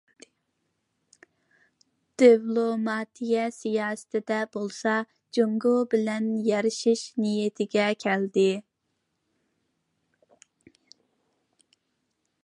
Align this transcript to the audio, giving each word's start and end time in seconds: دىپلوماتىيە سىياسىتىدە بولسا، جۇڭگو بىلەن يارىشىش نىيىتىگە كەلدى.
دىپلوماتىيە 2.21 3.43
سىياسىتىدە 3.57 4.39
بولسا، 4.57 4.95
جۇڭگو 5.37 5.75
بىلەن 5.93 6.33
يارىشىش 6.49 7.05
نىيىتىگە 7.27 7.87
كەلدى. 8.07 8.49